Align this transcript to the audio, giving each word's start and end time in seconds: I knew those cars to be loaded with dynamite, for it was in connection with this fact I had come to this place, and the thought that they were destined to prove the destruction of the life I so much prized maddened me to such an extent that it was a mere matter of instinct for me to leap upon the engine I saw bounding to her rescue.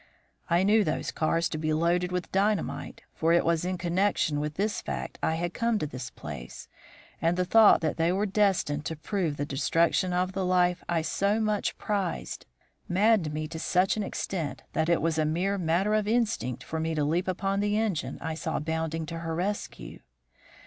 I 0.49 0.63
knew 0.63 0.83
those 0.83 1.11
cars 1.11 1.47
to 1.49 1.59
be 1.59 1.73
loaded 1.73 2.11
with 2.11 2.31
dynamite, 2.31 3.03
for 3.13 3.33
it 3.33 3.45
was 3.45 3.63
in 3.63 3.77
connection 3.77 4.39
with 4.39 4.55
this 4.55 4.81
fact 4.81 5.19
I 5.21 5.35
had 5.35 5.53
come 5.53 5.77
to 5.77 5.85
this 5.85 6.09
place, 6.09 6.67
and 7.21 7.37
the 7.37 7.45
thought 7.45 7.81
that 7.81 7.97
they 7.97 8.11
were 8.11 8.25
destined 8.25 8.83
to 8.85 8.95
prove 8.95 9.37
the 9.37 9.45
destruction 9.45 10.11
of 10.11 10.31
the 10.31 10.43
life 10.43 10.83
I 10.89 11.03
so 11.03 11.39
much 11.39 11.77
prized 11.77 12.47
maddened 12.89 13.31
me 13.31 13.47
to 13.49 13.59
such 13.59 13.95
an 13.95 14.01
extent 14.01 14.63
that 14.73 14.89
it 14.89 15.03
was 15.03 15.19
a 15.19 15.23
mere 15.25 15.59
matter 15.59 15.93
of 15.93 16.07
instinct 16.07 16.63
for 16.63 16.79
me 16.79 16.95
to 16.95 17.03
leap 17.03 17.27
upon 17.27 17.59
the 17.59 17.77
engine 17.77 18.17
I 18.21 18.33
saw 18.33 18.57
bounding 18.59 19.05
to 19.05 19.19
her 19.19 19.35
rescue. 19.35 19.99